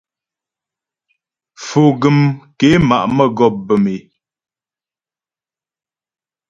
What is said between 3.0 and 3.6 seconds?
mə́gɔp